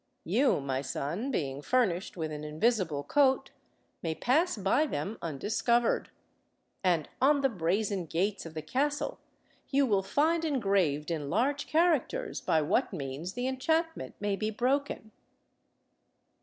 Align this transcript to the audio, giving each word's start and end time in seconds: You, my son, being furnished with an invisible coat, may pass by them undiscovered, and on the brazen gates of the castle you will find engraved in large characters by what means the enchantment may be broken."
You, 0.25 0.59
my 0.61 0.81
son, 0.81 1.29
being 1.29 1.61
furnished 1.61 2.17
with 2.17 2.31
an 2.31 2.43
invisible 2.43 3.03
coat, 3.03 3.51
may 4.01 4.15
pass 4.15 4.57
by 4.57 4.87
them 4.87 5.19
undiscovered, 5.21 6.09
and 6.83 7.07
on 7.21 7.41
the 7.41 7.49
brazen 7.49 8.07
gates 8.07 8.43
of 8.47 8.55
the 8.55 8.63
castle 8.63 9.19
you 9.69 9.85
will 9.85 10.01
find 10.01 10.43
engraved 10.43 11.11
in 11.11 11.29
large 11.29 11.67
characters 11.67 12.41
by 12.41 12.63
what 12.63 12.91
means 12.91 13.33
the 13.33 13.45
enchantment 13.47 14.15
may 14.19 14.35
be 14.35 14.49
broken." 14.49 15.11